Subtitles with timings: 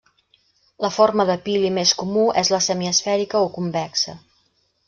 [0.85, 4.21] La forma de pili més comú és la semiesfèrica o convexa.